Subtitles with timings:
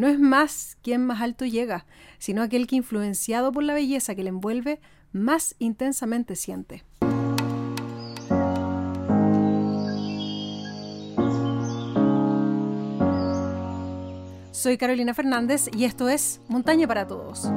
[0.00, 1.84] no es más quien más alto llega,
[2.18, 4.80] sino aquel que influenciado por la belleza que le envuelve,
[5.12, 6.84] más intensamente siente.
[14.52, 17.50] Soy Carolina Fernández y esto es Montaña para Todos.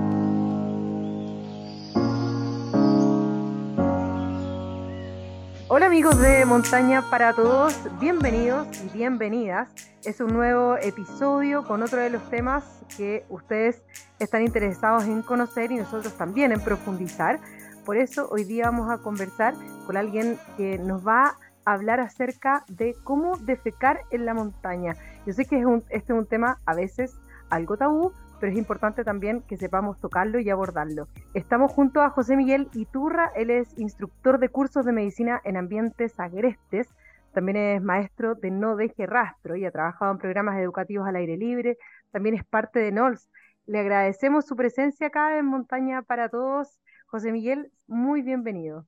[5.76, 9.70] Hola amigos de Montaña para Todos, bienvenidos y bienvenidas.
[10.04, 12.64] Es un nuevo episodio con otro de los temas
[12.96, 13.82] que ustedes
[14.20, 17.39] están interesados en conocer y nosotros también en profundizar.
[17.88, 19.56] Por eso hoy día vamos a conversar
[19.88, 24.96] con alguien que nos va a hablar acerca de cómo defecar en la montaña.
[25.25, 27.16] Yo sé que es un, este es un tema a veces
[27.50, 28.11] algo tabú,
[28.43, 31.07] pero es importante también que sepamos tocarlo y abordarlo.
[31.33, 36.19] Estamos junto a José Miguel Iturra, él es instructor de cursos de medicina en ambientes
[36.19, 36.89] agrestes,
[37.33, 41.38] también es maestro de No Deje Rastro y ha trabajado en programas educativos al aire
[41.38, 41.78] libre,
[42.11, 43.30] también es parte de NOLS.
[43.66, 46.81] Le agradecemos su presencia acá en Montaña para Todos.
[47.05, 48.86] José Miguel, muy bienvenido.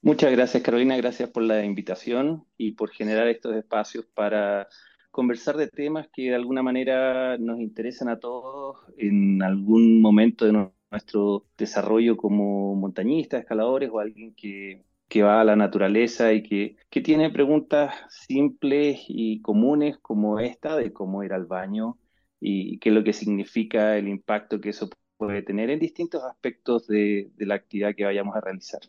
[0.00, 4.68] Muchas gracias Carolina, gracias por la invitación y por generar estos espacios para
[5.16, 10.68] conversar de temas que de alguna manera nos interesan a todos en algún momento de
[10.90, 16.76] nuestro desarrollo como montañistas, escaladores o alguien que, que va a la naturaleza y que,
[16.90, 21.96] que, tiene preguntas simples y comunes como esta de cómo ir al baño
[22.38, 26.86] y qué es lo que significa el impacto que eso puede tener en distintos aspectos
[26.88, 28.80] de, de la actividad que vayamos a realizar.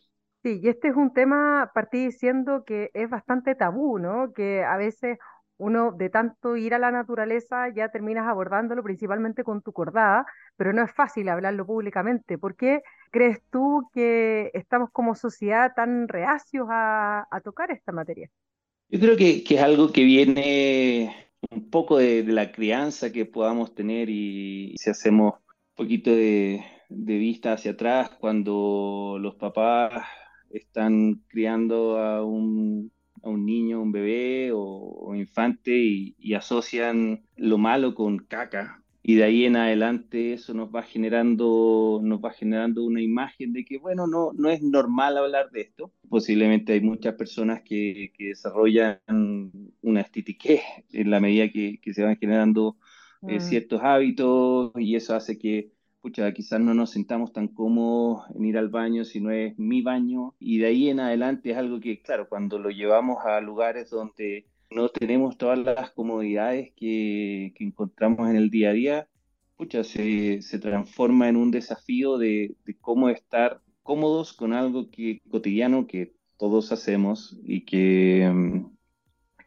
[0.43, 4.33] Sí, y este es un tema, partí diciendo que es bastante tabú, ¿no?
[4.33, 5.17] Que a veces
[5.57, 10.71] uno de tanto ir a la naturaleza ya terminas abordándolo principalmente con tu cordada, pero
[10.73, 12.37] no es fácil hablarlo públicamente.
[12.37, 18.29] ¿Por qué crees tú que estamos como sociedad tan reacios a, tocar esta materia?
[18.89, 24.09] Yo creo que, es algo que viene un poco de, la crianza que podamos tener
[24.09, 30.03] y, si hacemos un poquito de, de vista hacia atrás, cuando los papás
[30.49, 32.91] están criando a un
[33.23, 38.83] a un niño, un bebé o, infante y, asocian lo malo con caca.
[39.01, 43.63] Y de ahí en adelante eso nos va generando, nos va generando una imagen de
[43.63, 45.93] que, bueno, no, no es normal hablar de esto.
[46.09, 48.99] Posiblemente hay muchas personas que, que desarrollan
[49.81, 50.61] una estitiquez
[50.91, 52.77] en la medida que, que se van generando
[53.23, 53.41] eh, mm.
[53.41, 55.71] ciertos hábitos y eso hace que
[56.33, 60.35] quizás no nos sentamos tan cómodos en ir al baño si no es mi baño.
[60.39, 64.47] Y de ahí en adelante es algo que, claro, cuando lo llevamos a lugares donde
[64.69, 69.07] no tenemos todas las comodidades que, encontramos en el día a día,
[69.55, 75.87] pucha, se, transforma en un desafío de, de, cómo estar cómodos con algo que cotidiano
[75.87, 78.65] que todos hacemos y que, mm,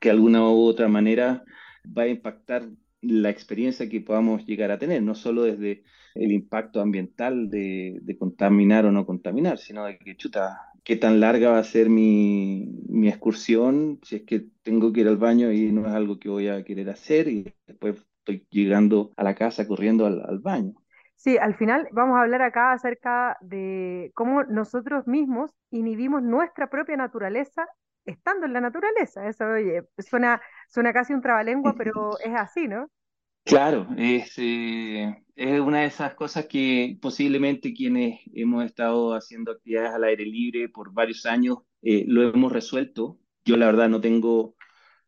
[0.01, 1.45] que de alguna u otra manera
[1.87, 2.69] va a impactar
[3.03, 5.85] la experiencia que podamos llegar a tener, no solo desde
[6.15, 11.51] el impacto ambiental de, contaminar o no contaminar, sino de que, chuta, qué tan larga
[11.51, 15.87] va a ser mi, excursión si es que tengo que ir al baño y no
[15.87, 20.07] es algo que voy a querer hacer y después estoy llegando a la casa corriendo
[20.07, 20.75] al, al baño.
[21.15, 26.97] Sí, al final vamos a hablar acá acerca de cómo nosotros mismos inhibimos nuestra propia
[26.97, 27.67] naturaleza
[28.05, 29.29] estando en la naturaleza.
[29.29, 32.91] Eso, oye, suena, suena casi un trabalengua, pero es así, ¿no?
[33.45, 39.93] Claro, es, eh, es una de esas cosas que posiblemente quienes hemos estado haciendo actividades
[39.93, 43.19] al aire libre por varios años eh, lo hemos resuelto.
[43.45, 44.57] Yo la verdad no tengo,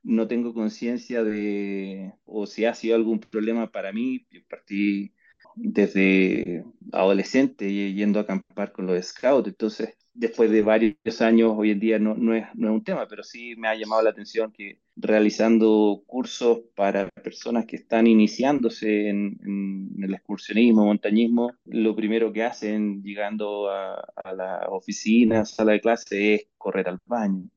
[0.02, 4.26] no tengo conciencia de o si ha sido algún problema para mí.
[4.30, 5.14] Yo partí
[5.54, 11.80] desde adolescente yendo a acampar con los scouts, entonces después de varios años, hoy en
[11.80, 14.52] día no, no, es, no es un tema, pero sí me ha llamado la atención
[14.52, 19.38] que realizando cursos para personas que están iniciándose en,
[20.02, 26.34] el excursionismo, montañismo, lo primero que hacen llegando a, a la oficina, sala de clase,
[26.34, 27.48] es correr al baño.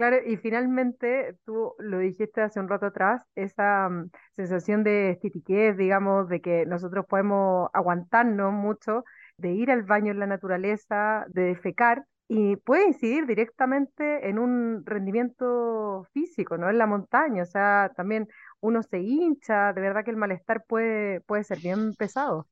[0.00, 5.76] Claro, y finalmente tú lo dijiste hace un rato atrás, esa mm, sensación de estitiquez,
[5.76, 9.04] digamos, de que nosotros podemos aguantarnos mucho
[9.40, 14.86] de ir al baño en la naturaleza, de defecar, y puede incidir directamente en un
[14.86, 16.70] rendimiento físico, ¿no?
[16.70, 18.28] En la montaña, o sea, también
[18.60, 22.46] uno se hincha, de verdad que el malestar puede, puede ser bien pesado.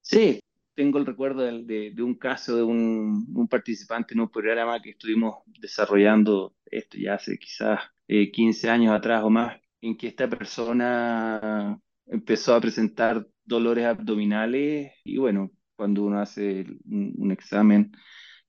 [0.00, 0.38] Sí,
[0.74, 4.90] tengo el recuerdo de, de, un caso de un, un, participante en un programa que
[4.90, 10.28] estuvimos desarrollando, esto ya hace quizás 15 eh, años atrás o más, en que esta
[10.28, 11.76] persona
[12.06, 17.90] empezó a presentar dolores abdominales y bueno, cuando uno hace un, examen,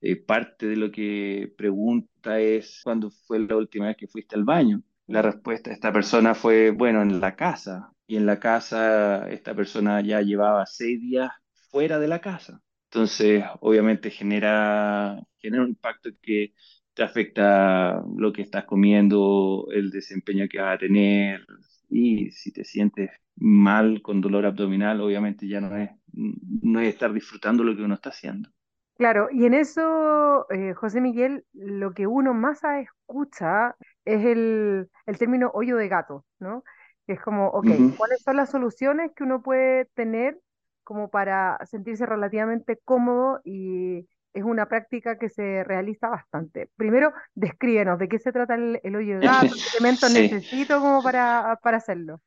[0.01, 4.43] eh, parte de lo que pregunta es ¿cuándo fue la última vez que fuiste al
[4.43, 4.81] baño?
[5.07, 7.93] La respuesta de esta persona fue, bueno, en la casa.
[8.05, 11.29] y en la casa esta persona ya llevaba seis días
[11.69, 12.61] fuera de la casa.
[12.89, 16.53] Entonces, obviamente genera, genera un impacto que
[16.93, 21.45] te afecta lo que estás comiendo, el desempeño que vas a tener,
[21.89, 27.13] y si te sientes mal con dolor abdominal, obviamente ya no es, no es estar
[27.13, 28.49] disfrutando lo que uno está haciendo.
[28.97, 35.17] Claro, y en eso, eh, José Miguel, lo que uno más escucha es el, el
[35.17, 36.63] término hoyo de gato, ¿no?
[37.07, 37.71] Que es como, ok.
[37.95, 40.39] ¿cuáles son las soluciones que uno puede tener
[40.83, 46.69] como para sentirse relativamente cómodo y es una práctica que se realiza bastante?
[46.75, 50.79] Primero, descríbenos de qué se trata el, el hoyo de gato, qué elementos Sí, necesito
[50.81, 52.21] como para, para hacerlo.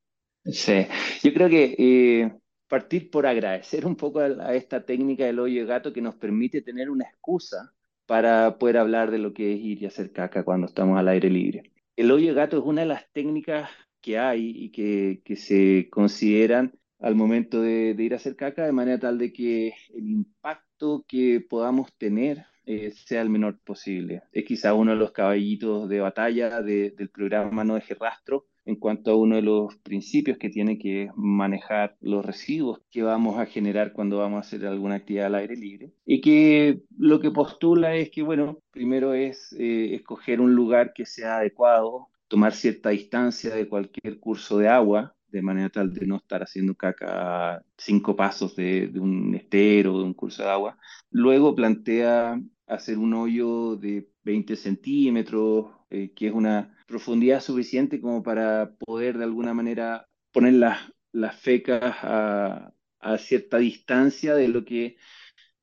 [0.45, 0.87] sí.
[1.23, 5.61] Yo creo que eh, partir por agradecer un poco a, a esta técnica del hoyo
[5.63, 7.73] de gato que nos permite tener una excusa
[8.07, 11.31] para poder hablar de lo que es ir y hacer caca cuando estamos al aire
[11.31, 11.73] libre.
[11.97, 13.71] El hoyo de gato es una de las técnicas
[14.01, 18.73] que hay y que, que se consideran al momento de, ir a hacer caca de
[18.73, 24.23] manera tal de que el impacto que podamos tener eh, sea el menor posible.
[24.33, 28.77] Es quizá uno de los caballitos de batalla de- del programa No Deje Rastro en
[28.77, 33.45] cuanto a uno de los principios que tiene que manejar los residuos que vamos a
[33.45, 35.93] generar cuando vamos a hacer alguna actividad al aire libre.
[36.07, 41.05] Y que lo que postula es que, bueno, primero es eh, escoger un lugar que
[41.05, 46.17] sea adecuado, tomar cierta distancia de cualquier curso de agua, de manera tal de no
[46.19, 50.79] estar haciendo caca cinco pasos de, de un estero o de un curso de agua.
[51.11, 58.23] Luego plantea hacer un hoyo de 20 centímetros, eh, que es una profundidad suficiente como
[58.23, 60.79] para poder de alguna manera poner las,
[61.13, 64.97] las fecas a, a cierta distancia de lo que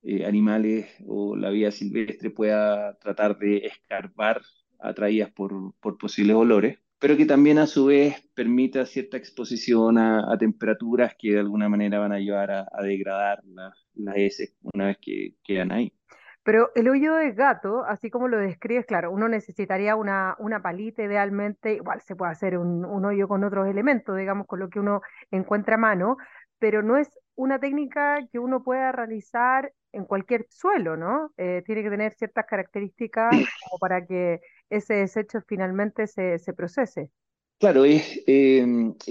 [0.03, 4.41] eh, animales o la vida silvestre pueda tratar de escarbar
[4.79, 10.37] atraídas por, por posibles olores, pero que también a su vez permita cierta exposición a,
[10.37, 14.97] temperaturas que de alguna manera van a a, a degradar las, las heces una vez
[15.01, 15.91] que quedan ahí.
[16.43, 21.01] Pero el hoyo de gato, así como lo describes, claro, uno necesitaría una, una palita
[21.01, 24.79] idealmente, igual se puede hacer un, un hoyo con otros elementos, digamos, con lo que
[24.79, 25.01] uno
[25.31, 26.17] encuentra a mano,
[26.59, 27.09] pero no es
[27.41, 31.33] una técnica que uno pueda realizar en cualquier suelo, ¿no?
[31.37, 33.31] Eh, tiene que tener ciertas características
[33.67, 37.09] como para que ese desecho finalmente se, se procese.
[37.57, 38.63] Claro, es, eh,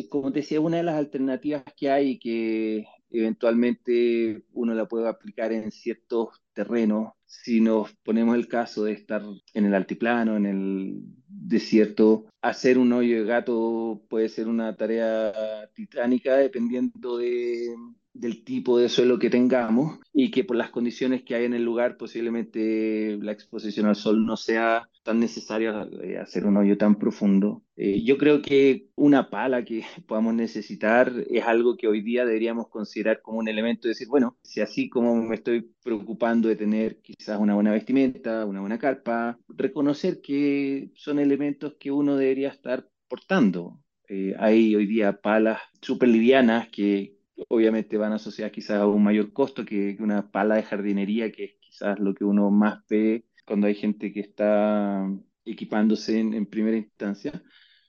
[0.09, 5.53] como te decía, una de las alternativas que hay que eventualmente uno la puede aplicar
[5.53, 7.13] en ciertos terrenos.
[7.27, 9.23] Si nos ponemos el caso de estar
[9.55, 15.69] en el altiplano, en el desierto, hacer un hoyo de gato puede ser una tarea
[15.75, 17.75] titánica dependiendo de,
[18.13, 21.65] del tipo de suelo que tengamos y que por las condiciones que hay en el
[21.65, 26.97] lugar posiblemente la exposición al sol no sea tan necesaria eh, hacer un hoyo tan
[26.97, 27.63] profundo.
[27.77, 32.69] Eh, yo creo que una pala que podamos necesitar es algo que hoy día deberíamos
[32.69, 37.01] considerar como un elemento de decir, bueno, si así como me estoy preocupando de tener
[37.01, 42.89] quizás una buena vestimenta, una buena carpa, reconocer que son elementos que uno debería estar
[43.09, 43.81] portando.
[44.09, 49.33] Eh, hay hoy día palas súper livianas que obviamente van asociadas quizás a un mayor
[49.33, 53.27] costo que, que una pala de jardinería, que es quizás lo que uno más ve
[53.47, 55.07] cuando hay gente que está
[55.45, 57.43] equipándose en, en primera instancia,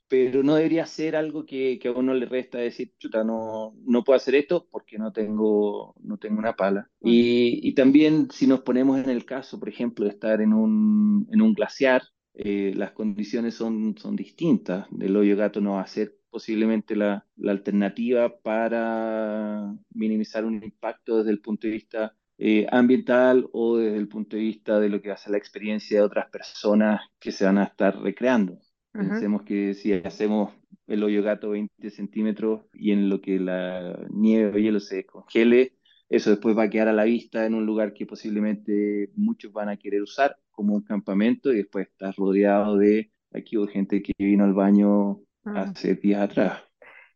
[0.08, 4.04] pero no debería ser algo que, que a uno le resta decir, chuta, no, no
[4.04, 6.90] puedo hacer esto porque no tengo, no tengo una pala.
[7.02, 10.54] Mm, Y, y también si nos ponemos en el caso, por ejemplo, de estar en
[10.54, 12.04] un, en un glaciar,
[12.34, 14.88] eh, las condiciones son, son distintas.
[15.00, 21.20] El hoyo gato no va a ser posiblemente la, la alternativa para minimizar un impacto
[21.20, 25.02] desde el punto de vista eh, ambiental o desde el punto de vista de lo
[25.02, 28.60] que va a ser la experiencia de otras personas que se van a estar recreando.
[28.96, 29.18] ujú.
[29.20, 30.54] Pensemos que si hacemos
[30.88, 35.78] el hoyo gato 20 centímetros y en lo que la nieve o hielo se congele,
[36.10, 39.70] eso después va a quedar a la vista en un lugar que posiblemente muchos van
[39.70, 44.14] a querer usar como un campamento y después estás rodeado de aquí hubo gente que
[44.18, 46.64] vino al baño Hace días atrás.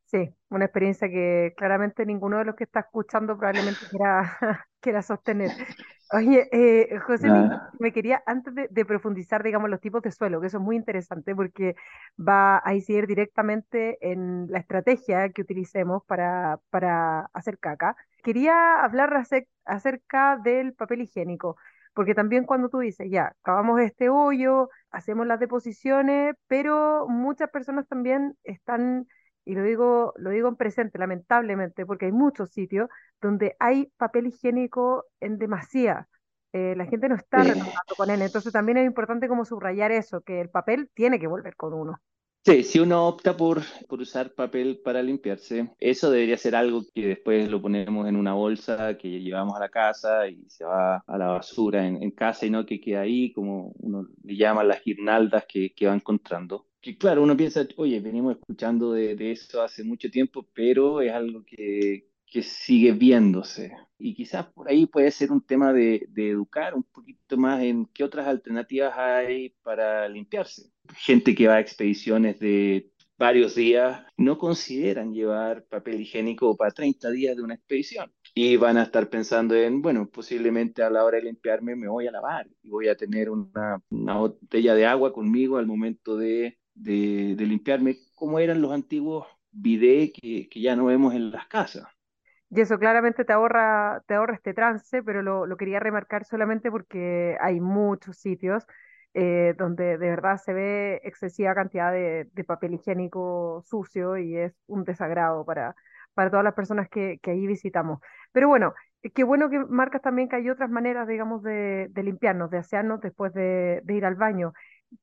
[0.06, 4.38] Sí, una experiencia que claramente ninguno de los que está escuchando probablemente quiera,
[4.80, 5.56] quiera sostener.
[6.12, 7.32] Oye, eh, José
[7.80, 10.76] me quería, antes de, de profundizar, digamos, los tipos de suelo, que eso es muy
[10.78, 11.76] interesante porque
[12.18, 17.96] va a incidir directamente en la estrategia que utilicemos para, para hacer caca.
[18.24, 21.58] Quería hablar ace- acerca del papel higiénico,
[21.96, 27.88] porque también cuando tú dices, ya, cavamos este hoyo, hacemos las deposiciones, pero muchas personas
[27.88, 29.08] también están,
[29.46, 32.90] y lo digo, lo digo en presente, lamentablemente, porque hay muchos sitios
[33.22, 36.10] donde hay papel higiénico en demasía.
[36.52, 40.22] Eh, la gente no está retornando con él, entonces también es importante como subrayar eso,
[40.22, 42.02] que el papel tiene que volver con uno.
[42.46, 47.08] Sí, si uno opta por, por, usar papel para limpiarse, eso debería ser algo que
[47.08, 51.18] después lo ponemos en una bolsa que llevamos a la casa y se va a
[51.18, 55.46] la basura en, casa y no que queda ahí, como uno le llama las guirnaldas
[55.48, 56.68] que, que va encontrando.
[56.80, 61.12] Que claro, uno piensa, oye, venimos escuchando de, de eso hace mucho tiempo, pero es
[61.12, 63.76] algo que, que sigue viéndose.
[63.98, 68.04] Y quizás por ahí puede ser un tema de, educar un poquito más en qué
[68.04, 70.72] otras alternativas hay para limpiarse.
[70.96, 77.10] Gente que va a expediciones de varios días no consideran llevar papel higiénico para 30
[77.12, 78.12] días de una expedición.
[78.34, 82.08] Y van a estar pensando en, bueno, posiblemente a la hora de limpiarme me voy
[82.08, 87.36] a lavar y voy a tener una, botella de agua conmigo al momento de, de,
[87.38, 89.26] limpiarme, como eran los antiguos
[89.64, 91.88] que, que ya no vemos en las casas.
[92.56, 97.36] Y eso claramente te ahorra, te ahorra este trance, pero lo, quería remarcar solamente porque
[97.42, 98.66] hay muchos sitios
[99.14, 104.86] eh, donde de verdad se ve excesiva cantidad de, papel higiénico sucio y es un
[104.86, 105.76] desagrado para,
[106.14, 108.00] para todas las personas que, que visitamos.
[108.32, 112.04] Pero bueno, eh, qué bueno que marcas también que hay otras maneras, digamos, de, de
[112.04, 114.54] limpiarnos, de asearnos después de, de ir al baño.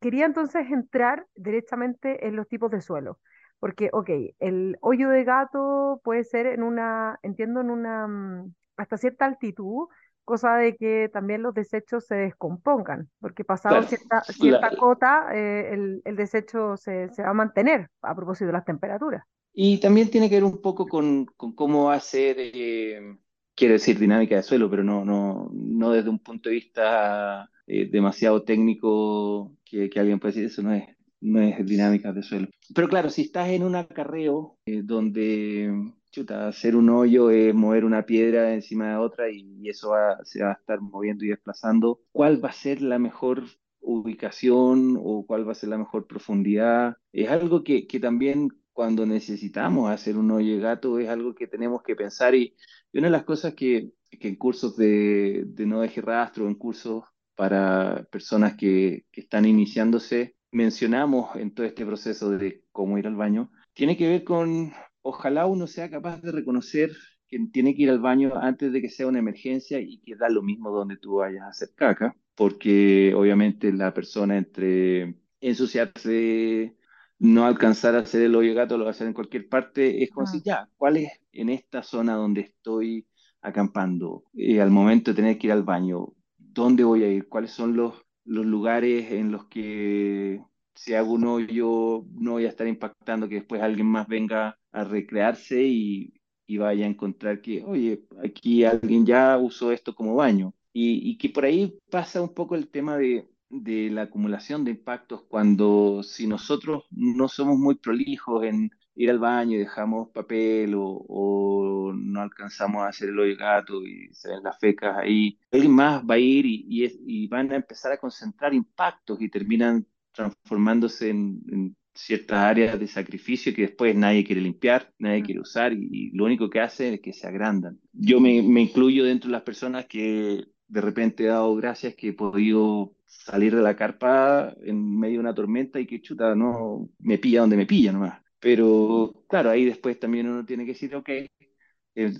[0.01, 3.19] Quería entonces entrar directamente en los tipos de suelo.
[3.63, 8.99] Porque, ok, el hoyo de gato puede ser en una, entiendo, en una, mm, hasta
[8.99, 9.89] cierta altitud,
[10.25, 15.75] cosa de que también los desechos se descompongan, porque pasado Claro, cierta, cierta cota, eh,
[15.75, 19.25] el, el desecho se, se va a mantener a propósito de las temperaturas.
[19.53, 23.19] y también tiene que ver un poco con, con cómo eh,
[23.55, 27.89] quiero decir, dinámica de suelo, pero no, no, no desde un punto de vista eh,
[27.91, 30.85] demasiado técnico que, que alguien puede decir, eso no es,
[31.23, 32.49] no es dinámica de suelo.
[32.75, 35.73] Pero claro, si estás en un acarreo eh, donde,
[36.11, 40.19] chuta, hacer un hoyo es mover una piedra encima de otra y, y eso va-
[40.25, 43.45] se va a estar moviendo y desplazando, ¿cuál va a ser la mejor
[43.81, 46.97] ubicación o cuál va a ser la mejor profundidad?
[47.13, 51.47] Es algo que, que también cuando necesitamos hacer un hoyo de gato es algo que
[51.47, 52.57] tenemos que pensar y,
[52.93, 56.55] y una de las cosas que, que en cursos de, de no deje rastro, en
[56.55, 63.07] cursos para personas que, que están iniciándose, mencionamos en todo este proceso de cómo ir
[63.07, 66.93] al baño, tiene que ver con, ojalá uno sea capaz de reconocer
[67.29, 70.29] que tiene que ir al baño antes de que sea una emergencia y que da
[70.29, 76.77] lo mismo donde tú vayas a hacer caca, porque obviamente la persona entre ensuciarse,
[77.19, 80.11] no alcanzar a hacer el hoyo gato, lo va a hacer en cualquier parte, es
[80.11, 80.43] como si Mm.
[80.43, 83.07] ya, ¿cuál es en esta zona donde estoy
[83.41, 84.25] acampando?
[84.35, 87.29] Eh, al momento de tener que ir al baño, ¿dónde voy a ir?
[87.29, 90.43] ¿Cuáles son los, los lugares en los que
[90.75, 94.85] si hago un hoyo no voy a estar impactando que después alguien más venga a
[94.85, 96.15] recrearse y,
[96.47, 100.55] y vaya a encontrar que, oye, aquí alguien ya usó esto como baño?
[100.73, 104.71] Y, y que por ahí pasa un poco el tema de, de la acumulación de
[104.73, 110.75] impactos cuando si nosotros no somos muy prolijos en ir al baño y dejamos papel
[110.75, 115.39] o, o no alcanzamos a hacer el hoyo gato y se ven las fecas ahí,
[115.51, 119.21] alguien más va a ir y, y es- y van a empezar a concentrar impactos
[119.21, 125.23] y terminan transformándose en, en ciertas áreas de sacrificio que después nadie quiere limpiar, nadie
[125.23, 127.79] quiere usar y, y lo único que hace es que se agrandan.
[127.93, 132.09] Yo me, me incluyo dentro de las personas que de repente he dado gracias que
[132.09, 136.89] he podido salir de la carpa en medio de una tormenta y que chuta, no
[136.99, 138.23] me pilla donde me pilla nomás.
[138.43, 141.31] Pero claro, ahí después también uno tiene que decir, ok, eh,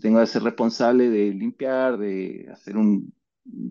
[0.01, 3.13] tengo que ser responsable de limpiar, de hacer un,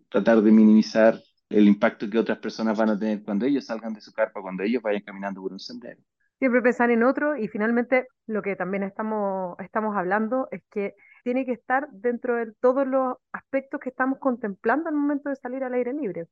[0.09, 1.17] tratar de minimizar
[1.49, 4.63] el impacto que otras personas van a tener cuando ellos salgan de su carpa, cuando
[4.63, 6.01] ellos vayan caminando por un sendero.
[6.39, 10.93] Siempre pensar en otro y finalmente lo que también estamos, estamos hablando es que
[11.23, 15.63] tiene que estar dentro de todos los aspectos que estamos contemplando al momento de salir
[15.63, 16.25] al aire libre.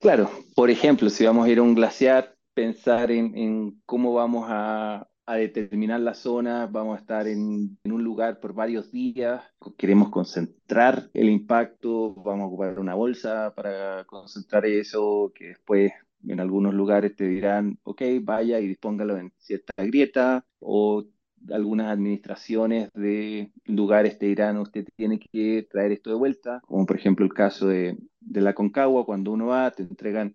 [0.00, 4.46] Claro, por ejemplo, si vamos a ir a un glaciar, pensar en, en cómo vamos
[4.50, 9.42] a, a determinar la zona, vamos a estar en, en un lugar por varios días,
[9.76, 15.92] queremos concentrar el impacto, vamos a ocupar una bolsa para concentrar eso, que después
[16.26, 21.04] en algunos lugares te dirán, ok, vaya y dispóngalo en cierta grieta, o
[21.50, 26.96] algunas administraciones de lugares te dirán, usted tiene que traer esto de vuelta, como por
[26.96, 30.34] ejemplo el caso de, de la Concagua, cuando uno va, te entregan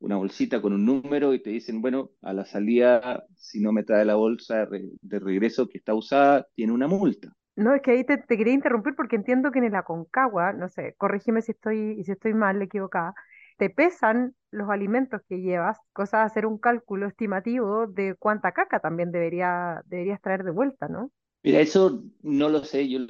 [0.00, 3.84] una bolsita con un número y te dicen, bueno, a la salida, si no me
[3.84, 7.32] trae la bolsa de, re- de regreso que está usada, tiene una multa.
[7.56, 10.68] No, es que ahí te, te quería interrumpir porque entiendo que en el Aconcagua, no
[10.68, 13.14] sé, corrígeme si estoy, si estoy mal, equivocada,
[13.56, 18.80] te pesan los alimentos que llevas, cosa de hacer un cálculo estimativo de cuánta caca
[18.80, 21.10] también debería, deberías traer de vuelta, ¿no?
[21.42, 23.00] Mira, eso no lo sé, yo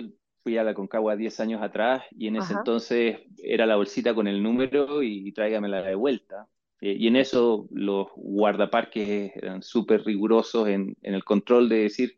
[0.42, 2.54] fui a la Concagua 10 años atrás y en ese Ajá.
[2.54, 6.46] entonces era la bolsita con el número y tráigamela de vuelta.
[6.80, 12.16] Eh, y en eso los guardaparques eran súper rigurosos en, el control de decir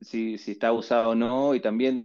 [0.00, 2.04] si, está usado o no, y también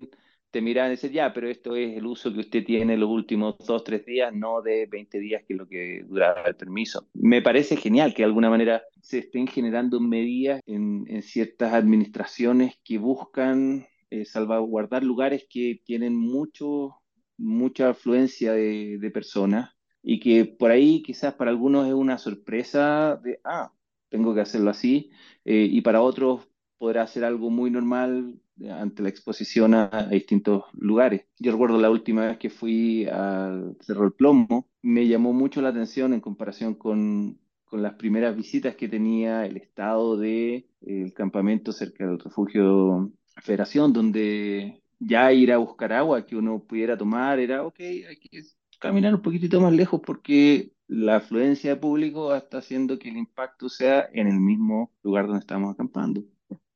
[0.52, 3.58] te miran y dicen, ya, pero esto es el uso que usted tiene los últimos
[3.66, 7.08] dos, tres días, no de 20 días, que es lo que duraba el permiso.
[7.14, 12.80] Me parece genial que de alguna manera se estén generando medidas en, en ciertas administraciones
[12.84, 17.02] que buscan eh, salvaguardar lugares que tienen mucho,
[17.38, 19.75] mucha afluencia de, de personas
[20.08, 23.74] y que por ahí quizás para algunos es una sorpresa de, ah,
[24.10, 25.10] tengo que hacerlo así,
[25.44, 26.48] eh, y para otros
[26.78, 28.36] podrá ser algo muy normal
[28.70, 31.26] ante la exposición a, a, distintos lugares.
[31.40, 35.70] Yo recuerdo la última vez que fui al Cerro del Plomo, me llamó mucho la
[35.70, 41.14] atención en comparación con, con las primeras visitas que tenía el estado de eh, el
[41.14, 47.40] campamento cerca del refugio Federación, donde ya ir a buscar agua que uno pudiera tomar
[47.40, 48.44] era, ok, hay que
[48.88, 53.70] caminar un poquitito más lejos porque la afluencia de público está haciendo que el impacto
[53.70, 56.24] sea en el mismo lugar donde estamos acampando.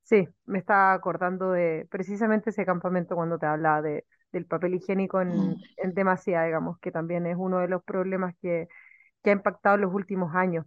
[0.03, 5.21] Sí, me está acordando de precisamente ese campamento cuando te hablaba de, del papel higiénico
[5.21, 5.61] en, Mm.
[5.77, 8.67] en demasía, digamos, que también es uno de los problemas que,
[9.23, 10.65] que ha impactado en los últimos años.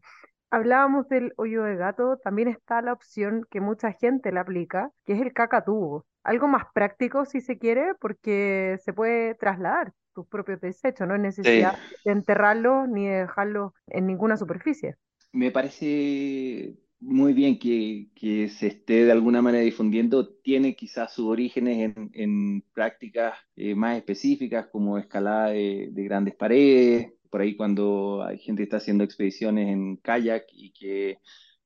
[0.50, 5.14] Hablábamos del hoyo de gato, también está la opción que mucha gente le aplica, que
[5.14, 6.06] es el cacatubo.
[6.24, 11.20] Algo más práctico si se quiere, porque se puede trasladar tus propios desechos, no hay
[11.42, 14.96] Sí, necesidad de enterrarlos ni de dejarlos en ninguna superficie.
[15.32, 20.28] me parece muy bien que, que se esté de alguna manera difundiendo.
[20.42, 26.34] Tiene quizás sus orígenes en, en prácticas eh, más específicas como escalada de, de grandes
[26.36, 31.18] paredes, por ahí cuando hay gente que está haciendo expediciones en kayak y que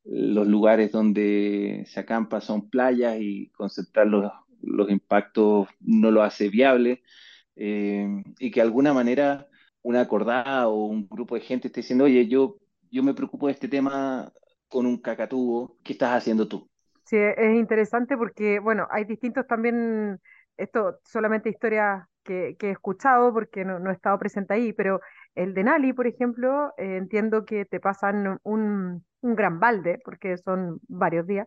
[0.04, 4.30] los lugares donde se acampa son playas y concentrar los,
[4.62, 7.02] los impactos no lo hace viable
[7.56, 8.08] eh,
[8.38, 9.48] y que de alguna manera
[9.82, 12.56] una acordada o un grupo de gente esté diciendo, oye, yo,
[12.90, 14.32] yo me preocupo de este tema
[14.68, 16.68] con un cacatúo, ¿qué estás haciendo tú?
[17.04, 20.20] Sí, es interesante porque, bueno, hay distintos también,
[20.56, 25.00] esto solamente historias que, que he escuchado porque no, no he estado presente ahí, pero
[25.36, 30.36] el de Nali, por ejemplo, eh, entiendo que te pasan un, un gran balde, porque
[30.38, 31.46] son varios días,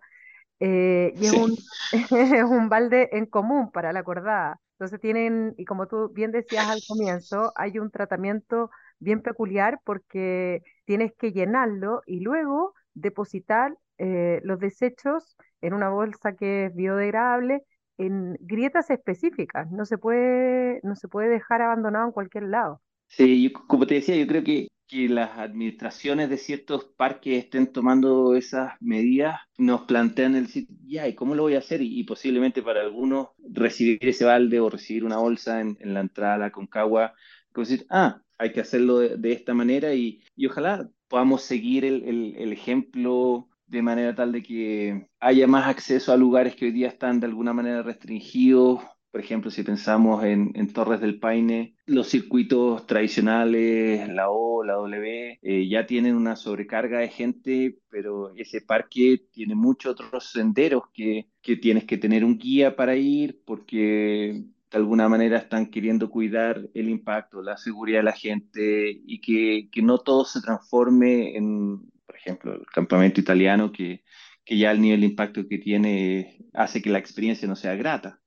[0.59, 1.57] eh, y es Sí, un,
[1.91, 4.59] es un balde en común para la acordada.
[4.79, 10.63] Entonces tienen, y como tú bien decías al comienzo, hay un tratamiento bien peculiar porque
[10.85, 17.63] tienes que llenarlo y luego depositar eh, los desechos en una bolsa que es biodegradable
[17.97, 19.69] en grietas específicas.
[19.71, 22.81] No se puede, no se puede dejar abandonado en cualquier lado.
[23.07, 27.71] sí, yo- como te decía, yo creo que, que las administraciones de ciertos parques estén
[27.73, 31.81] tomando esas medidas, nos plantean el sitio, ya, ¿y cómo lo voy a hacer?
[31.81, 36.01] Y, y posiblemente para algunos recibir ese balde o recibir una bolsa en, en la
[36.01, 37.13] entrada a la Concagua,
[37.53, 41.85] como decir, ah, hay que hacerlo de, de esta manera y, y ojalá podamos seguir
[41.85, 46.65] el, el, el ejemplo de manera tal de que haya más acceso a lugares que
[46.65, 48.81] hoy día están de alguna manera restringidos.
[49.11, 55.39] Por ejemplo, si pensamos en, Torres del Paine, los circuitos tradicionales, la O, la W,
[55.41, 61.27] eh, ya tienen una sobrecarga de gente, pero ese parque tiene muchos otros senderos que,
[61.41, 66.69] que tienes que tener un guía para ir porque de alguna manera están queriendo cuidar
[66.75, 71.79] el impacto, la seguridad de la gente y que, que no todo se transforme en,
[72.05, 74.03] por ejemplo, el campamento italiano que,
[74.45, 78.18] que ya el nivel de impacto que tiene hace que la experiencia no sea grata.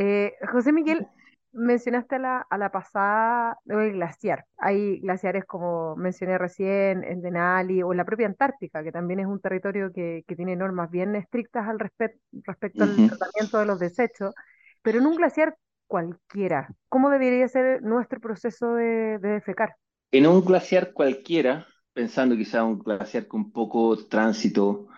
[0.00, 1.08] Eh, José Miguel,
[1.52, 4.44] mencionaste a la, a la pasada del glaciar.
[4.58, 9.40] Hay glaciares como mencioné recién, el Denali o la propia Antártica, que también es un
[9.40, 14.34] territorio que, que tiene normas bien estrictas al respecto al tratamiento de los desechos,
[14.82, 15.56] pero en un glaciar
[15.88, 19.74] cualquiera, ¿cómo debería ser nuestro proceso de, de defecar?
[20.10, 24.88] En un glaciar cualquiera, pensando quizá un glaciar con poco tránsito,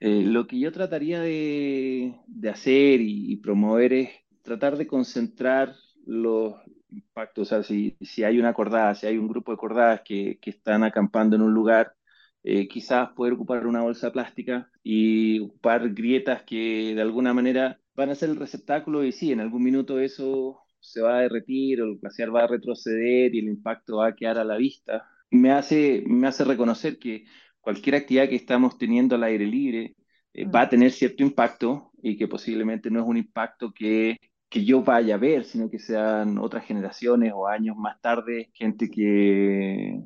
[0.00, 4.10] eh, lo que yo trataría de, de hacer y, y promover es
[4.46, 5.74] tratar de concentrar
[6.06, 6.54] los
[6.90, 7.48] impactos.
[7.48, 10.50] O sea, si, si hay una cordada, si hay un grupo de cordadas que, que
[10.50, 11.94] están acampando en un lugar,
[12.42, 18.10] eh, quizás poder ocupar una bolsa plástica y ocupar grietas que de alguna manera van
[18.10, 21.86] a ser el receptáculo y sí, en algún minuto eso se va a derretir o
[21.86, 25.08] el glaciar va a retroceder y el impacto va a quedar a la vista.
[25.30, 27.24] Me hace, me hace reconocer que
[27.60, 29.96] cualquier actividad que estamos teniendo al aire libre
[30.32, 34.64] eh, va a tener cierto impacto y que posiblemente no es un impacto que, que
[34.64, 40.02] yo vaya a ver, sino que sean otras generaciones o años más tarde, gente que,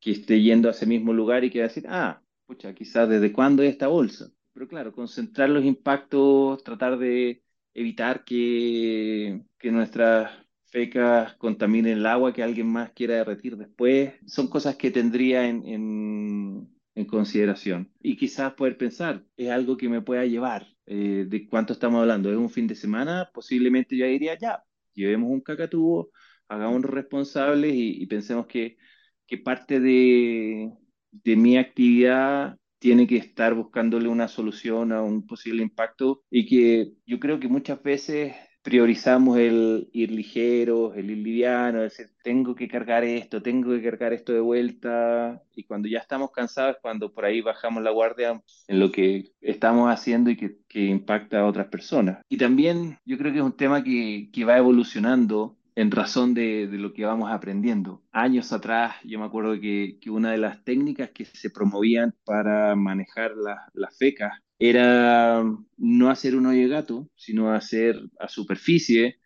[0.00, 3.08] que esté yendo a ese mismo lugar y que va a decir, ah, pucha, quizás
[3.08, 4.30] desde cuándo es esta bolsa.
[4.52, 7.42] Pero claro, concentrar los impactos, tratar de
[7.74, 10.30] evitar que, que nuestras
[10.66, 14.14] fecas contaminen el agua que alguien más quiera derretir después.
[14.26, 16.68] Son cosas que tendría en, en,
[17.06, 17.92] consideración.
[18.00, 20.66] Y quizás poder pensar, es algo que me pueda llevar.
[20.86, 22.30] Eh, ¿De cuánto estamos hablando?
[22.30, 23.30] ¿Es un fin de semana?
[23.32, 24.62] Posiblemente yo diría, ya,
[24.94, 26.10] llevemos un cacatúo,
[26.48, 28.76] hagamos responsables y, y pensemos que,
[29.26, 30.70] que parte de,
[31.10, 36.92] de mi actividad tiene que estar buscándole una solución a un posible impacto y que
[37.06, 42.68] yo creo que muchas veces priorizamos el ir ligero, el ir liviano, decir, tengo que
[42.68, 47.24] cargar esto, tengo que cargar esto de vuelta, y cuando ya estamos cansados, cuando por
[47.24, 51.66] ahí bajamos la guardia en lo que estamos haciendo y que, que impacta a otras
[51.66, 52.20] personas.
[52.28, 56.68] Y también yo creo que es un tema que, que va evolucionando en razón de,
[56.70, 58.02] lo que vamos aprendiendo.
[58.12, 63.32] Años atrás, yo me acuerdo que, una de las técnicas que se promovían para manejar
[63.74, 65.42] las fecas era
[65.76, 69.18] no hacer un hoyo gato, sino hacer a superficie,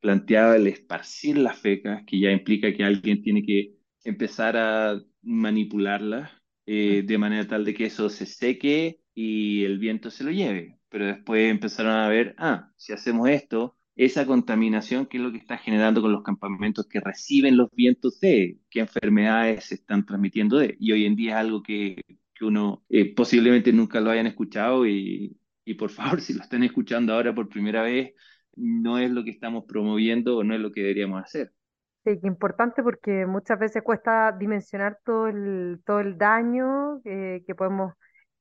[0.00, 6.30] planteaba el esparcir las fecas, que ya implica que alguien tiene que empezar a manipularlas
[6.66, 10.78] eh, de manera tal de que eso se seque y el viento se lo lleve.
[10.88, 15.38] Pero después empezaron a ver, ah, si hacemos esto, esa contaminación, que es lo que
[15.38, 20.58] está generando con los campamentos que reciben los vientos de, qué enfermedades se están transmitiendo
[20.58, 20.76] de.
[20.78, 21.96] Y hoy en día es algo que,
[22.34, 26.62] que uno eh, posiblemente nunca lo hayan escuchado y, y, por favor, si lo están
[26.62, 28.14] escuchando ahora por primera vez,
[28.56, 31.52] no es lo que estamos promoviendo o no es lo que deberíamos hacer.
[32.04, 37.54] Sí, que importante porque muchas veces cuesta dimensionar todo el, todo el daño eh, que
[37.54, 37.94] podemos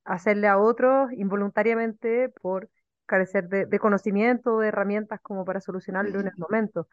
[0.03, 2.69] hacerle a otros involuntariamente por
[3.05, 6.87] carecer de, conocimiento, de herramientas como para solucionarlo en el momento.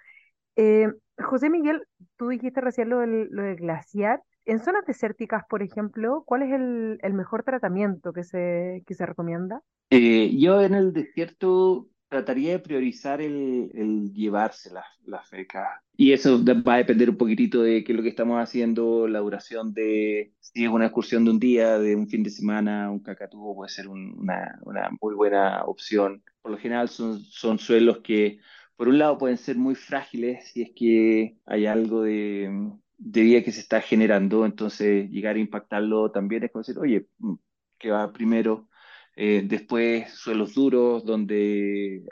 [0.56, 1.82] Eh, José Miguel,
[2.16, 4.22] tú dijiste recién lo del, lo glaciar.
[4.50, 9.62] En zonas desérticas, por ejemplo, ¿cuál es el, mejor tratamiento que se, que se recomienda?
[9.90, 15.68] Eh, yo en el desierto trataría de priorizar el, el llevarse las, fecas.
[15.96, 19.20] Y eso va a depender un poquitito de qué es lo que estamos haciendo, la
[19.20, 23.04] duración de, si es una excursión de un día, de un fin de semana, un
[23.04, 26.24] cacatúo puede ser una, una, muy buena opción.
[26.42, 28.40] Por lo general son, son suelos que,
[28.74, 32.50] por un lado, pueden ser muy frágiles si es que hay algo de,
[33.00, 37.06] de vida que se está generando, entonces llegar a impactarlo también es como decir, oye,
[37.78, 38.68] ¿qué va primero?
[39.16, 42.04] Eh, después suelos duros, donde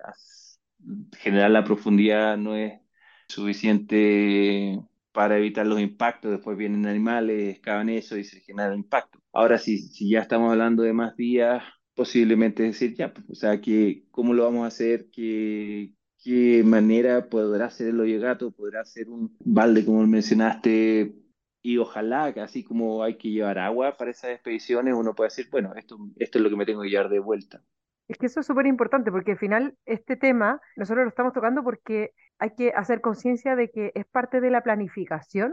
[1.18, 2.80] generar la profundidad no es
[3.28, 4.78] suficiente
[5.12, 6.30] para evitar los impactos.
[6.30, 9.20] Después vienen animales, excavan eso y se genera impacto.
[9.32, 11.62] Ahora, si, si ya estamos hablando de más días,
[11.94, 15.08] posiblemente decir, ya, pues, o sea, que, ¿cómo lo vamos a hacer?
[15.12, 18.50] ¿Qué, qué manera podrá ser el hoyo gato?
[18.50, 21.14] ¿Podrá ser un balde, como mencionaste,
[21.62, 25.48] y ojalá que así como hay que llevar agua para esas expediciones, uno pueda decir,
[25.50, 27.62] bueno, esto, esto es lo que me tengo que llevar de vuelta.
[28.06, 31.62] Es que eso es súper importante porque al final este tema nosotros lo estamos tocando
[31.62, 35.52] porque hay que hacer conciencia de que es parte de la planificación,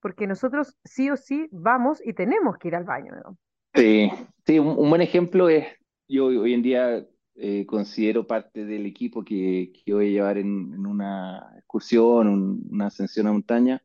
[0.00, 3.14] porque nosotros sí o sí vamos y tenemos que ir al baño.
[3.74, 4.10] Sí,
[4.44, 5.66] sí un, buen ejemplo es,
[6.06, 7.06] yo hoy en día
[7.42, 13.26] eh, considero parte del equipo que, que voy a llevar en, una excursión, una ascensión
[13.28, 13.82] a montaña,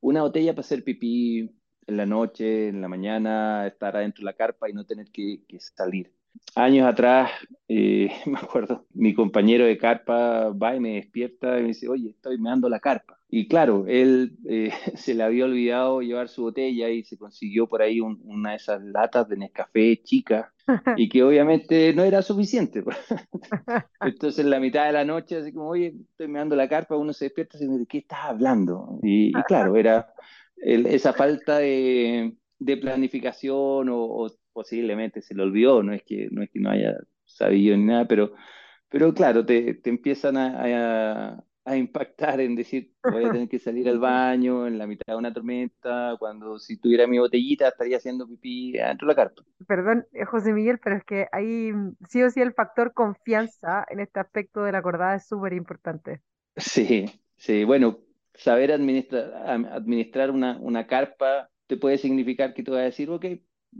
[0.00, 1.50] una botella para hacer pipí
[1.86, 5.42] en la noche, en la mañana, estar adentro de la carpa y no tener que,
[5.58, 6.12] salir.
[6.56, 7.30] Años atrás,
[7.68, 12.10] eh, me acuerdo, mi compañero de carpa va y me despierta y me dice, oye,
[12.10, 13.18] estoy meando la carpa.
[13.28, 17.82] Y claro, él eh, se le había olvidado llevar su botella y se consiguió por
[17.82, 20.52] ahí una de esas latas de Nescafé chica
[20.96, 22.82] y que obviamente no era suficiente.
[22.82, 22.96] Pues.
[24.00, 27.12] Entonces en la mitad de la noche, así como, oye, estoy meando la carpa, uno
[27.12, 29.00] se despierta y dice, ¿de qué estás hablando?
[29.02, 30.14] Y, claro, era
[30.56, 32.36] esa falta de,
[32.80, 37.76] planificación o, posiblemente se le olvidó, no es que no, es que no haya sabido
[37.76, 38.34] ni nada, pero,
[38.88, 43.88] pero claro, te, te empiezan a, a impactar en decir, voy a tener que salir
[43.88, 48.26] al baño en la mitad de una tormenta, cuando si tuviera mi botellita estaría haciendo
[48.28, 49.44] pipí dentro de la carpa.
[49.66, 51.72] Perdón, eh, José Miguel, pero es que ahí
[52.08, 56.22] sí o sí el factor confianza en este aspecto de la acordada es súper importante.
[56.56, 57.98] Sí, sí, bueno,
[58.34, 59.32] saber administrar,
[59.72, 63.24] administrar una, una carpa te puede significar que tú vas a decir, ok,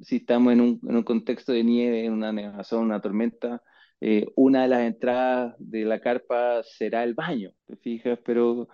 [0.03, 3.63] si estamos en un, en un contexto de nieve, en una nevazón, una tormenta,
[4.01, 8.19] eh, una de las entradas de la carpa será el baño, ¿te fijas?
[8.25, 8.69] Pero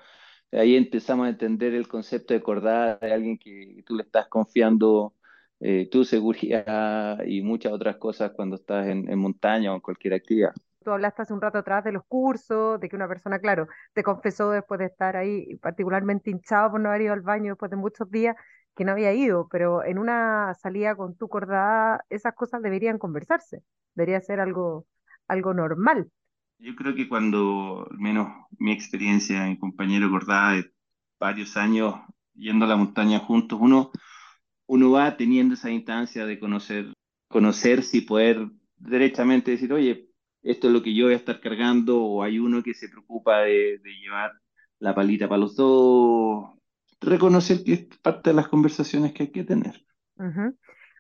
[0.52, 5.14] ahí empezamos a entender el concepto de acordar de alguien que tú le estás confiando
[5.60, 10.52] eh, tu seguridad y muchas otras cosas cuando estás en, montaña o en cualquier actividad.
[10.82, 14.02] Tú hablaste hace un rato atrás de los cursos, de que una persona, claro, te
[14.02, 17.76] confesó después de estar ahí particularmente hinchado por no haber ido al baño después de
[17.76, 18.34] muchos días
[18.76, 23.62] que no había ido, pero en una salida con tu cordada esas cosas deberían conversarse,
[23.94, 24.86] debería ser algo,
[25.28, 26.10] algo normal.
[26.58, 28.28] Yo creo que cuando, al menos
[28.58, 30.70] mi experiencia, mi compañero acordaba de
[31.18, 31.94] varios años
[32.34, 33.90] yendo a la montaña juntos, uno,
[34.66, 36.92] uno va teniendo esa instancia de conocer,
[37.28, 40.08] conocerse y poder derechamente decir, oye,
[40.42, 43.40] esto es lo que yo voy a estar cargando, o hay uno que se preocupa
[43.40, 44.32] de, de llevar
[44.78, 46.59] la palita para los dos,
[47.00, 49.84] reconocer que es parte de las conversaciones que hay que tener.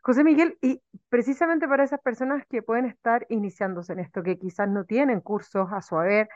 [0.02, 4.68] José Miguel, y precisamente para esas personas que pueden estar iniciándose en esto, que quizás
[4.68, 6.28] no tienen cursos a su haber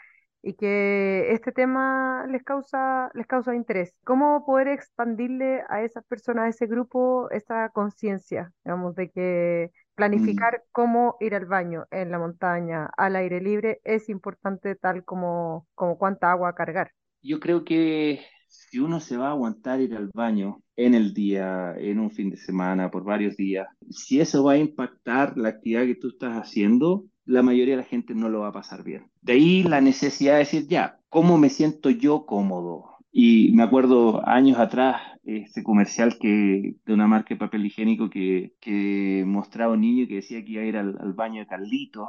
[0.43, 6.45] y que este tema les causa, les causa interés, ¿cómo poder expandirle a esas personas,
[6.45, 9.95] a ese grupo, esa conciencia, digamos, de que Mm.
[9.95, 15.67] planificar cómo ir al baño en la montaña, al aire libre, es importante tal como,
[15.75, 16.91] como cuánta agua cargar?
[17.23, 18.21] Yo creo que
[18.55, 22.31] si uno se va a aguantar ir al baño en el día, en un fin
[22.31, 26.37] de semana, por varios días, si eso va a impactar la actividad que tú estás
[26.37, 29.11] haciendo, la mayoría de la gente no lo va a pasar bien.
[29.23, 32.97] De ahí la necesidad de decir, ya, ¿cómo me siento yo cómodo?
[33.11, 38.55] Y me acuerdo años atrás, este comercial que, de una marca de papel higiénico que,
[38.61, 42.09] que mostraba a un niño que decía que iba a ir al, baño de Carlito,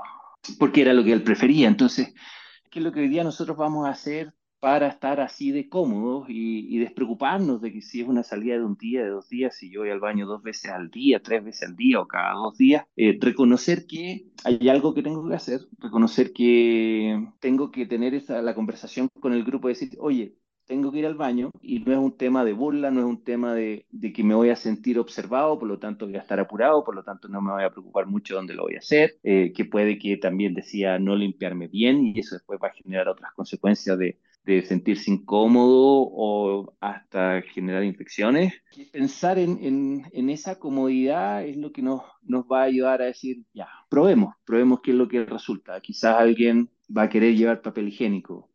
[0.59, 1.67] porque era lo que él prefería.
[1.67, 2.13] Entonces,
[2.69, 6.29] ¿qué es lo que hoy día nosotros vamos a hacer para estar así de cómodos
[6.29, 9.55] y, y despreocuparnos de que si es una salida de un día, de dos días,
[9.55, 12.33] si yo voy al baño dos veces al día, tres veces al día o cada
[12.33, 17.85] dos días, eh, reconocer que hay algo que tengo que hacer, reconocer que tengo que
[17.85, 21.51] tener esa, la conversación con el grupo y decir, oye, tengo que ir al baño
[21.61, 24.33] y no es un tema de burla, no es un tema de, de, que me
[24.33, 27.41] voy a sentir observado, por lo tanto voy a estar apurado, por lo tanto no
[27.41, 30.55] me voy a preocupar mucho dónde lo voy a hacer, eh, que puede que también
[30.55, 35.09] decía no limpiarme bien y eso después va a generar otras consecuencias de, de sentirse
[35.09, 38.53] incómodo o hasta generar infecciones.
[38.91, 43.05] Pensar en, en, en, esa comodidad es lo que nos, nos va a ayudar a
[43.05, 45.81] decir, ya, probemos, probemos qué es lo que resulta.
[45.81, 48.51] Quizás alguien va a querer llevar papel higiénico,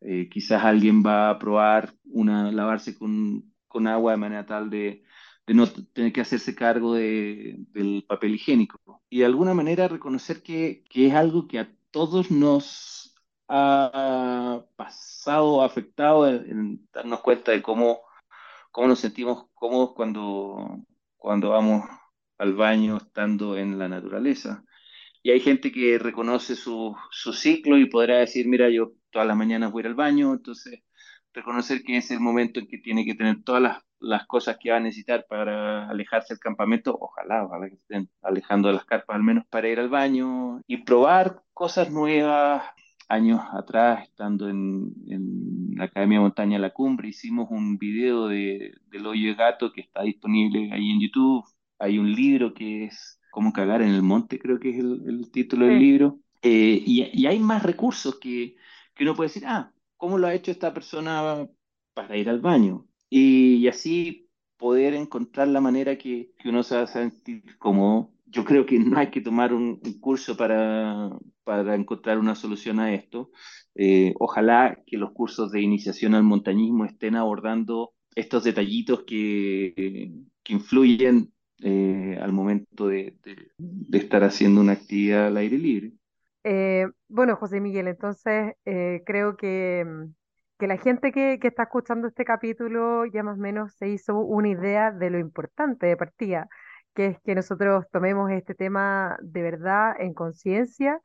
[0.00, 5.02] eh, quizás alguien va a probar una, lavarse con, con agua de manera tal de,
[5.44, 9.02] de no tener que hacerse cargo de, del papel higiénico.
[9.10, 13.01] Y de alguna manera reconocer que, que es algo que a todos nos
[13.52, 18.00] ha pasado, afectado en, en darnos cuenta de cómo,
[18.70, 20.78] cómo nos sentimos cómodos cuando,
[21.16, 21.84] cuando vamos
[22.38, 24.64] al baño estando en la naturaleza.
[25.22, 29.36] Y hay gente que reconoce su, su ciclo y podrá decir, mira, yo todas las
[29.36, 30.82] mañanas voy al baño, entonces
[31.34, 34.70] reconocer que es el momento en que tiene que tener todas las, las cosas que
[34.70, 39.16] va a necesitar para alejarse del campamento, ojalá, ojalá que estén alejando de las carpas
[39.16, 42.64] al menos para ir al baño y probar cosas nuevas.
[43.12, 49.06] Años atrás, estando en, en la Academia Montaña La Cumbre, hicimos un video de, del
[49.06, 51.44] hoyo de gato que está disponible ahí en YouTube.
[51.78, 55.30] Hay un libro que es Cómo cagar en el monte, creo que es el, el
[55.30, 55.84] título del Sí.
[55.84, 56.20] libro.
[56.42, 58.56] Eh, y, y, hay más recursos que,
[58.94, 61.46] que, uno puede decir, ah, ¿cómo lo ha hecho esta persona
[61.94, 62.86] para ir al baño?
[63.10, 68.11] Y, y así poder encontrar la manera que, que, uno se va a sentir cómodo.
[68.32, 71.10] Yo creo que no hay que tomar un, un curso para,
[71.44, 73.30] para, encontrar una solución a esto.
[73.74, 80.52] Eh, ojalá que los cursos de iniciación al montañismo estén abordando estos detallitos que, que
[80.52, 85.92] influyen eh, al momento de, de, de, estar haciendo una actividad al aire libre.
[86.44, 90.14] Eh, bueno, José Miguel, entonces eh, creo que, mm,
[90.58, 94.18] que la gente que, que está escuchando este capítulo ya más o menos se hizo
[94.18, 96.48] una idea de lo importante de partida,
[96.94, 101.00] que es que nosotros tomemos este tema de verdad en conciencia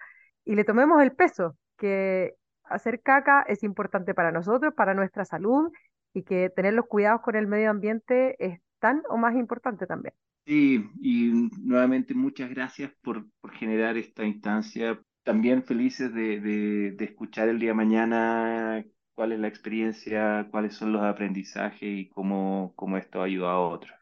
[0.45, 5.71] y le tomemos el peso, que hacer caca es importante para nosotros, para nuestra salud
[6.13, 10.13] y que tener los cuidados con el medio ambiente es tan o más importante también.
[10.45, 14.99] Sí, y nuevamente muchas gracias por, por generar esta instancia.
[15.23, 20.93] También felices de, de, escuchar el día de mañana cuál es la experiencia, cuáles son
[20.93, 23.96] los aprendizajes y cómo, cómo esto ayuda a otros.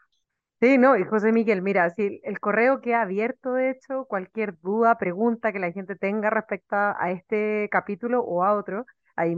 [0.65, 4.97] Sí, no, y José Miguel, mira, si el correo queda abierto, de hecho, cualquier duda,
[4.97, 9.35] pregunta que la gente tenga respecto a este capítulo o a otro, ahí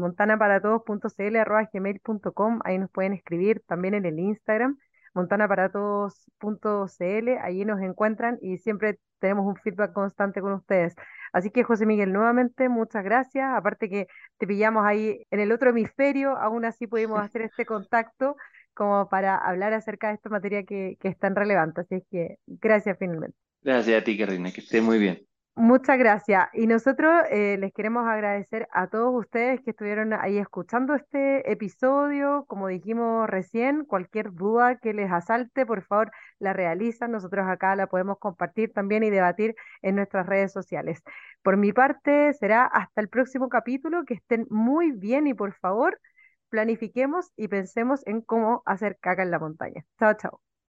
[1.73, 4.77] gmail.com, ahí nos pueden escribir también en el Instagram
[5.15, 10.95] montanaparatodos.cl, allí nos encuentran y siempre tenemos un feedback constante con ustedes.
[11.33, 15.71] Así que José Miguel, nuevamente muchas gracias, aparte que te pillamos ahí en el otro
[15.71, 18.37] hemisferio, aún así pudimos hacer este contacto
[18.77, 21.81] como para hablar acerca de esta materia que, que es tan relevante.
[21.81, 23.35] Así es que gracias finalmente.
[23.63, 25.27] Gracias a ti, Karina, que esté muy bien.
[25.55, 26.49] Muchas gracias.
[26.53, 32.45] Y nosotros eh, les queremos agradecer a todos ustedes que estuvieron ahí escuchando este episodio.
[32.47, 37.11] Como dijimos recién, cualquier duda que les asalte, por favor, la realizan.
[37.11, 41.01] Nosotros acá la podemos compartir también y debatir en nuestras redes sociales.
[41.41, 44.05] Por mi parte, será hasta el próximo capítulo.
[44.05, 45.99] Que estén muy bien y por favor,
[46.49, 49.85] planifiquemos y pensemos en cómo hacer caca en la montaña.
[49.99, 50.41] Chao, chao.